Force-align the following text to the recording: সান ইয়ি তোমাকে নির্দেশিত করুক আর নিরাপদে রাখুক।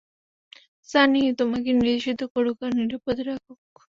সান 0.89 1.11
ইয়ি 1.15 1.31
তোমাকে 1.39 1.69
নির্দেশিত 1.75 2.19
করুক 2.33 2.57
আর 2.65 2.71
নিরাপদে 2.79 3.23
রাখুক। 3.23 3.59